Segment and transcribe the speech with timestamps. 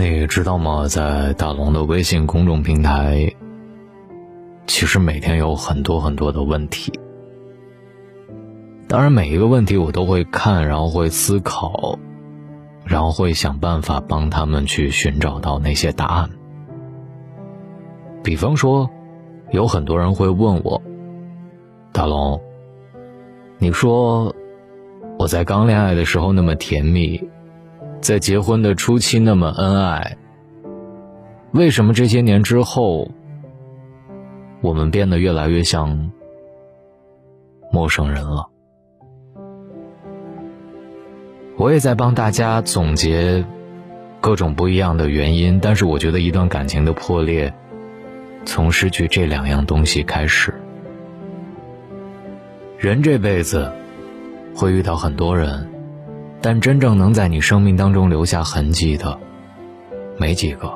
[0.00, 0.88] 你知道吗？
[0.88, 3.34] 在大龙的微信公众平台，
[4.66, 6.90] 其实每天有很多很多的问题。
[8.88, 11.98] 当然，每一个问题我都会看，然后会思考，
[12.86, 16.30] 然后会想办法帮他们去寻找到那些答案。
[18.24, 18.88] 比方说，
[19.50, 20.80] 有很多人会问我
[21.92, 22.40] ：“大龙，
[23.58, 24.34] 你说
[25.18, 27.28] 我在刚恋爱的时候那么甜蜜，
[28.00, 30.16] 在结婚的初期那么恩爱，
[31.52, 33.10] 为什么这些年之后，
[34.60, 36.10] 我们变得越来越像
[37.70, 38.48] 陌生人了？”
[41.56, 43.44] 我也在帮大家总结
[44.18, 47.52] 各种不一样的原因，但是我觉得一段感情的破裂，
[48.46, 50.54] 从失去这两样东西开始。
[52.78, 53.70] 人这辈子
[54.54, 55.69] 会遇到很多人，
[56.40, 59.18] 但真正能在你生命当中留下痕迹的，
[60.16, 60.72] 没几个。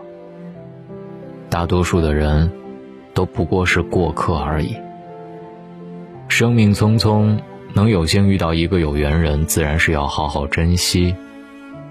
[1.48, 2.50] 大多数的人
[3.12, 4.76] 都不过是过客而已。
[6.28, 7.38] 生命匆匆。
[7.76, 11.12] 能有幸遇到一个有缘人，自然是要好好珍惜。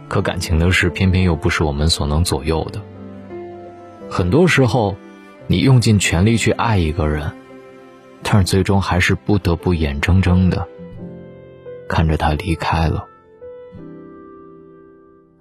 [0.08, 2.82] 可感情的事，偏偏又不是我们所能左右的。
[4.10, 4.96] 很多时候，
[5.46, 7.34] 你用尽全力去爱一个人，
[8.22, 10.66] 但是最终还是不得不眼睁睁的
[11.90, 13.06] 看着他离开了。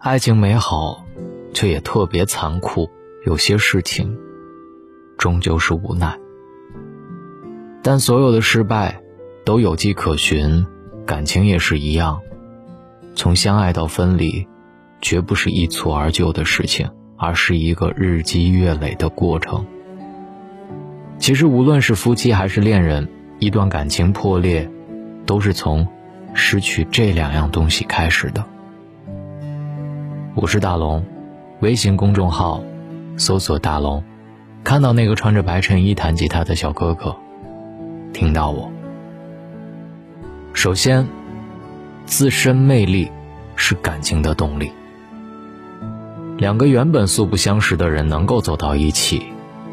[0.05, 1.07] 爱情美好，
[1.55, 2.91] 却也特别残酷。
[3.25, 4.19] 有些事情，
[5.17, 6.19] 终究是无奈。
[7.85, 9.01] 但所有的失败。
[9.45, 10.67] 都有迹可循，
[11.05, 12.21] 感情也是一样。
[13.17, 14.47] 从相爱到分离，
[15.01, 19.67] 绝不是一蹴而就的事情，而是一个日积月累的过程。
[21.19, 23.09] 其实，无论是夫妻还是恋人，
[23.41, 24.71] 一段感情破裂，
[25.27, 25.89] 都是从
[26.35, 28.45] 失去这两样东西开始的。
[30.35, 31.05] 我是大龙，
[31.61, 32.65] 微信公众号
[33.19, 34.03] 搜索“大龙”，
[34.65, 37.15] 看到那个穿着白衬衣弹吉他的小哥哥，
[38.15, 38.73] 听到我。
[40.55, 41.07] 首先，
[42.07, 43.11] 自身魅力
[43.57, 44.73] 是感情的动力。
[46.39, 49.23] 两个原本素不相识的人能够走到一起，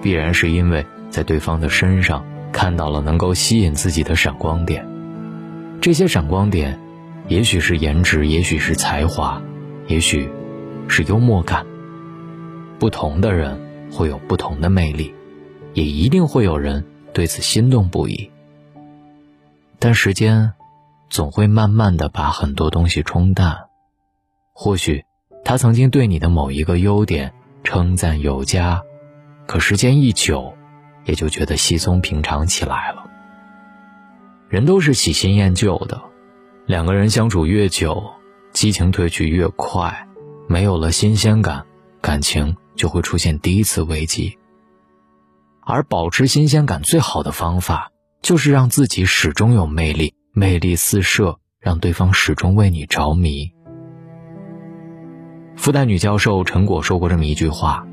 [0.01, 4.85] 必然是因为在对方的身上看到了能够吸引自己的闪光点。
[5.79, 6.77] 这些闪光点，
[7.29, 9.41] 也许是颜值，也许是才华，
[9.87, 10.29] 也许
[10.89, 11.65] 是幽默感。
[12.77, 15.15] 不同的人会有不同的魅力，
[15.73, 18.29] 也一定会有人对此心动不已。
[19.79, 20.51] 但时间。
[21.11, 23.65] 总会慢慢的把很多东西冲淡，
[24.53, 25.05] 或许
[25.43, 27.33] 他曾经对你的某一个优点
[27.63, 28.83] 称赞有加，
[29.47, 30.53] 可时间一久，
[31.05, 33.09] 也就觉得稀松平常起来了。
[34.49, 35.99] 人都是喜新厌旧的，
[36.67, 38.13] 两个人相处越久，
[38.53, 40.07] 激情褪去越快，
[40.51, 41.63] 没有了新鲜感，
[42.01, 44.35] 感情就会出现第一次危机。
[45.61, 47.91] 而保持新鲜感最好的方法，
[48.23, 50.15] 就是让自己始终有魅力。
[50.33, 53.51] 魅力四射，让对方始终为你着迷。
[55.55, 57.85] 复旦女教授陈果说过这么一句话：“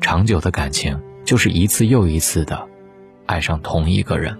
[0.00, 2.66] 长久的感情就是一次又一次的
[3.26, 4.38] 爱上同一个人。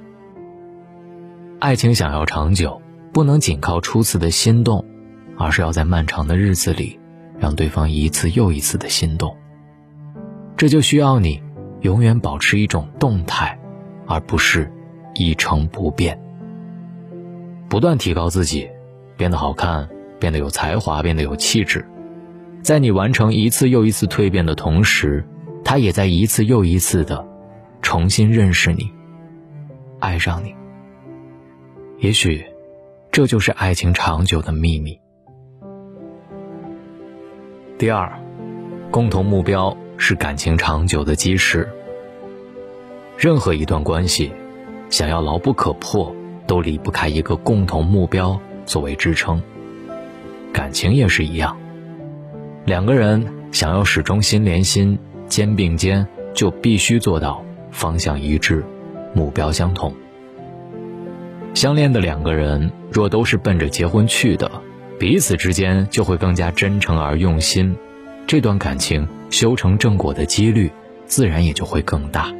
[1.61, 2.81] 爱情想要长久，
[3.13, 4.87] 不能仅靠初次的心动，
[5.37, 6.99] 而是要在漫长的日子里，
[7.45, 9.37] 让对方一次又一次的心动。
[10.57, 11.43] 这就需要你
[11.83, 13.59] 永远保持一种动态，
[14.07, 14.73] 而不是
[15.15, 16.19] 一成不变。”
[17.69, 18.67] 不断提高自己，
[19.19, 19.87] 变得好看，
[20.19, 21.87] 变得有才华，变得有气质。
[22.63, 25.23] 在你完成一次又一次蜕变的同时，
[25.63, 27.29] 他也在一次又一次的
[27.83, 28.91] 重新认识你，
[30.01, 30.55] 爱上你。
[31.99, 32.43] 也许，
[33.13, 34.99] 这就是爱情长久的秘密。
[37.85, 38.11] 第二，
[38.91, 41.69] 共同目标是感情长久的基石。
[43.19, 44.33] 任何一段关系，
[44.89, 46.17] 想要牢不可破。
[46.47, 49.43] 都离不开一个共同目标作为支撑。
[50.51, 51.55] 感情也是一样，
[52.65, 53.23] 两个人
[53.53, 54.99] 想要始终心连心、
[55.29, 58.65] 肩并肩，就必须做到方向一致、
[59.13, 59.93] 目标相同。
[61.53, 64.51] 相恋的两个人若都是奔着结婚去的，
[64.99, 67.77] 彼此之间就会更加真诚而用心，
[68.27, 70.71] 这段感情修成正果的几率
[71.07, 72.33] 自然也就会更大。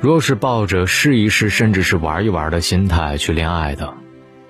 [0.00, 3.92] 若是抱着试一试，甚至是玩一玩的心态去恋爱的，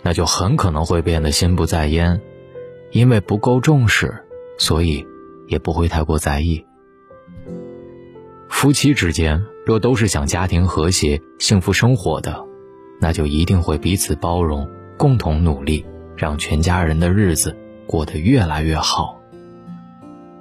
[0.03, 2.21] 那就很可能会变得心不在焉，
[2.91, 4.25] 因为不够重视，
[4.59, 5.07] 所以
[5.49, 6.65] 也不会太过在意。
[8.49, 12.45] 夫妻之间若都是想家庭和谐、幸福生活的，
[13.01, 15.85] 那就一定会彼此包容，共同努力，
[16.21, 17.57] 让全家人的日子
[17.87, 19.19] 过得越来越好。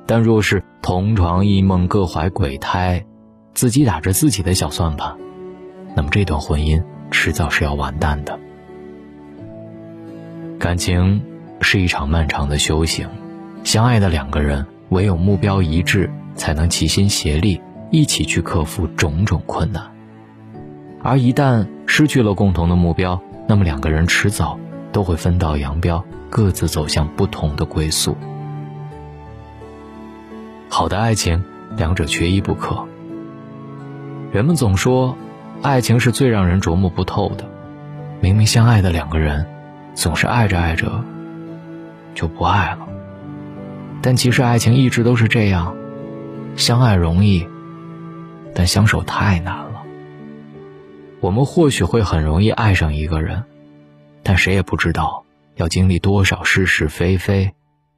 [0.06, 3.06] 但若是同床异梦，各怀鬼胎，
[3.54, 5.16] 自己打着自己的小算盘，
[5.96, 8.38] 那么这段婚姻迟早是要完蛋的。
[10.60, 11.22] 感情
[11.62, 13.08] 是一场漫长的修行，
[13.64, 19.82] 相爱的两个人唯有目标一致，才能齐心协力，一起去克服种种困难。
[21.02, 24.60] 而一旦失去了共同的目标，那么两个人迟早
[24.92, 28.16] 都会分道扬镳，各自走向不同的归宿。
[30.70, 31.44] 好的爱情，
[31.76, 32.86] 两者缺一不可。
[34.32, 35.18] 人们总说，
[35.62, 37.46] 爱情是最让人琢磨不透的。
[38.22, 39.46] 明明相爱的两个人。
[39.96, 41.04] 总是爱着爱着，
[42.16, 42.88] 就不爱了。
[44.02, 45.76] 但其实爱情一直都是这样，
[46.56, 47.46] 相爱容易，
[48.56, 49.82] 但相守太难了。
[51.20, 53.44] 我们或许会很容易爱上一个人，
[54.30, 57.52] 但谁也不知道要经历多少是是非非，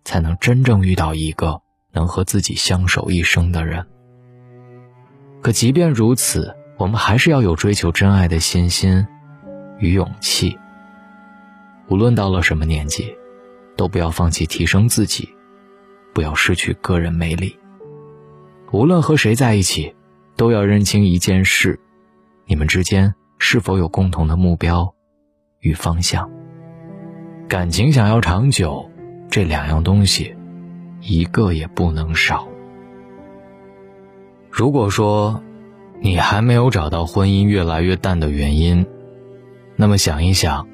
[0.06, 1.62] 才能真正遇到一个
[1.92, 3.86] 能和自己相守一生的人。
[5.42, 9.06] 可即便如此，我们还是要有追求真爱的信心
[9.78, 10.58] 与勇气。
[11.90, 13.14] 无论到了什么年纪，
[13.76, 15.28] 都不要放弃提升自己，
[16.14, 17.60] 不要失去个人魅力。
[18.72, 19.94] 无论和谁在一起，
[20.38, 21.78] 都要认清一件事：
[22.46, 24.96] 你们之间是否有共同的目标
[25.62, 26.30] 与方向。
[27.48, 28.88] 感情想要长久，
[29.30, 30.36] 这两样东西，
[31.00, 32.48] 一个也不能少。
[34.50, 35.42] 如果说
[36.02, 38.86] 你还没有找到婚姻越来越淡的原因，
[39.76, 40.68] 那么想一想。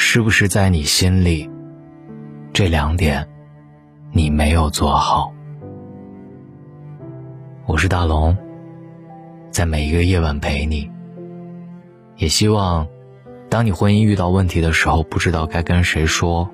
[0.00, 1.50] 是不是在你心里，
[2.52, 3.28] 这两点
[4.12, 5.34] 你没有做好？
[7.66, 8.36] 我是大龙，
[9.50, 10.88] 在每一个夜晚陪你。
[12.16, 12.86] 也希望，
[13.50, 16.48] 当你婚姻遇到问题的时候，不知道该跟谁说，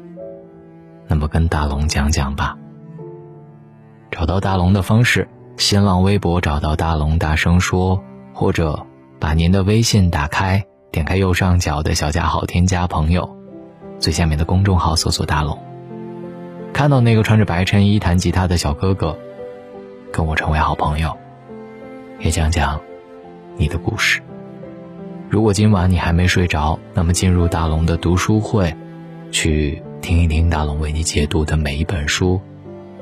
[1.09, 2.57] 那么跟大龙讲讲吧。
[4.11, 8.01] 找到大龙的方式：新浪微博找到大龙，大声说，
[8.33, 8.87] 或者
[9.19, 10.65] 把您的微信打开。
[10.93, 13.37] 点开右上角的小加号，添加朋友，
[13.99, 15.59] 最下面的公众号搜索“大龙”，
[16.73, 19.19] 看到那个穿着白衬衣弹吉他的小哥哥，
[20.13, 21.17] 跟我成为好朋友，
[22.21, 22.81] 也讲讲
[23.57, 24.23] 你的故事。
[25.31, 28.75] 如果今晚你还没睡着，那么进入大龙的读书会，
[29.33, 32.41] 去听一听大龙为你解读的每一本书。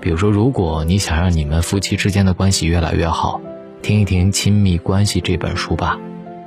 [0.00, 3.40] 比如说，如果你想让你们夫妻之间的关系越来越好，
[3.82, 5.98] 听一听《亲密关系》这本书吧。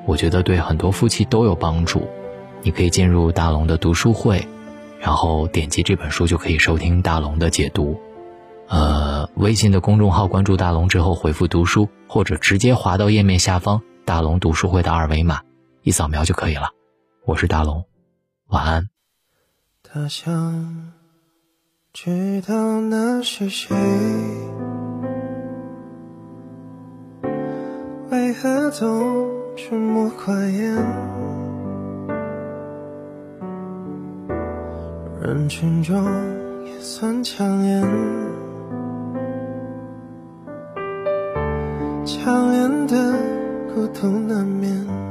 [0.06, 2.08] 我觉得对很多夫妻都有帮助，
[2.64, 4.46] 你可以进入大龙的读书会，
[5.00, 8.00] 然后点击这本书就可以收听大龙的解读。
[8.68, 15.42] 呃，微信的公众号关注大龙之后回复读书，或者直接滑到页面下方大龙读书会的二维码，
[15.86, 16.72] 一扫描就可以了。
[17.26, 17.86] 我是大龙，
[18.48, 18.90] 晚安。
[19.84, 20.92] 他想
[21.94, 23.78] 知道那是谁。
[28.10, 30.76] 为何总沉默寡言？
[35.22, 36.04] 人群中
[36.66, 37.82] 也算抢眼，
[42.04, 43.20] 强颜的
[43.72, 45.05] 孤独难免。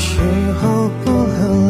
[0.00, 0.18] 时
[0.54, 1.69] 候不流